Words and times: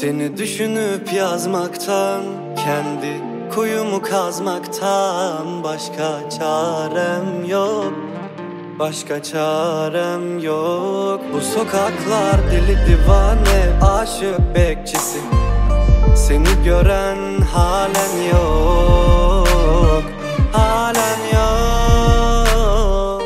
Seni 0.00 0.36
düşünüp 0.36 1.12
yazmaktan 1.12 2.22
Kendi 2.56 3.22
kuyumu 3.54 4.02
kazmaktan 4.02 5.64
Başka 5.64 6.30
çarem 6.30 7.44
yok. 7.48 7.92
Başka 8.78 9.22
çarem 9.22 10.38
yok. 10.38 11.20
Bu 11.32 11.40
sokaklar 11.40 12.50
deli 12.50 12.76
divane 12.86 13.80
Aşık 13.82 14.54
bekçisi. 14.54 15.18
Seni 16.16 16.64
gören 16.64 17.40
halen 17.40 18.22
yok 18.32 20.04
Halen 20.52 21.20
yok. 21.34 23.22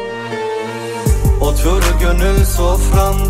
Otur 1.40 1.82
gönül 2.00 2.45
soframda 2.45 3.29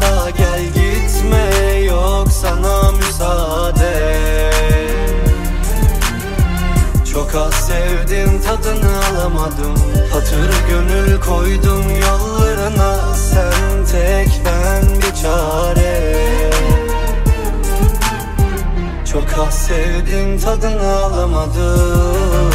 sevdim 7.71 8.41
tadını 8.43 9.07
alamadım. 9.07 9.75
Hatır 10.13 10.51
gönül 10.69 11.21
koydum 11.21 11.85
yollarına. 12.03 13.15
Sen 13.15 13.85
tek 13.93 14.41
ben 14.45 14.97
bir 14.97 15.15
çare. 15.23 16.17
Çok 19.13 19.47
az 19.47 19.55
sevdim 19.55 20.39
tadını 20.39 20.93
alamadım. 20.97 22.51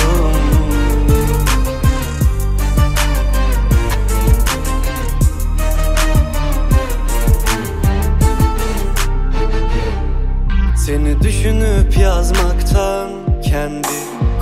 Seni 10.86 11.22
düşünüp 11.22 11.98
yazmaktan 11.98 13.10
Kendi 13.44 13.88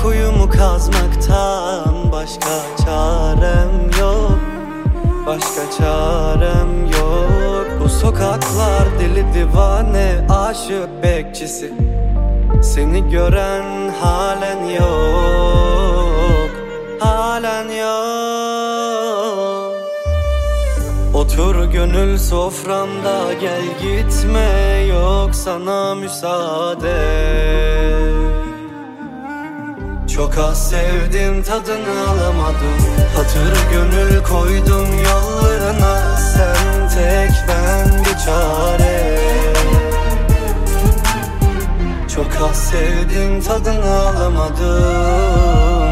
kuyumu 0.03 0.49
kazmaktan 0.49 2.11
Başka 2.11 2.49
çarem 2.85 3.91
yok. 3.99 4.39
Başka 5.25 5.71
çarem 5.77 6.85
yok. 6.85 7.67
Bu 7.83 7.89
sokaklar 7.89 8.99
deli 8.99 9.33
divane 9.33 10.27
Aşık 10.29 11.03
bekçisi. 11.03 11.73
Seni 12.63 13.09
gören 13.09 13.93
halen 14.01 14.65
yok. 14.65 16.51
Halen 16.99 17.69
yok. 17.69 18.43
Otur 21.13 21.65
gönül 21.65 22.17
soframda 22.17 23.33
gel 23.41 23.61
gitme 23.81 24.85
yok 24.89 25.35
sana 25.35 25.95
müsaade 25.95 27.72
Az 30.37 30.69
sevdim 30.69 31.43
tadını 31.43 32.09
alamadım. 32.09 32.77
Hatır 33.15 33.71
gönül 33.71 34.23
koydum 34.23 34.87
yollarına. 35.03 36.17
Sen 36.17 36.89
tek 36.89 37.31
ben 37.47 37.99
bir 37.99 38.17
çare. 38.25 39.19
Çok 42.15 42.49
az 42.49 42.57
sevdim 42.57 43.41
tadını 43.41 43.99
alamadım 43.99 45.82